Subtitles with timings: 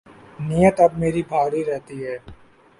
[0.47, 2.17] نیت اب میری بھری رہتی ہے